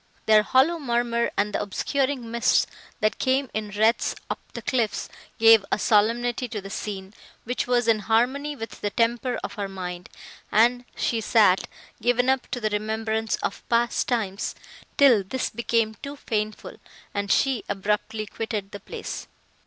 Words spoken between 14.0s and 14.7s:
times,